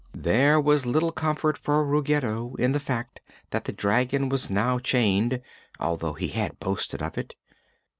[0.17, 5.41] There was little comfort for Ruggedo in the fact that the dragon was now chained,
[5.79, 7.35] although he had boasted of it.